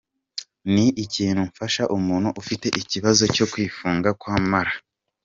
[0.73, 4.73] Ni iki mufasha umuntu ufite ikibazo cyo kwifunga kw’amara?.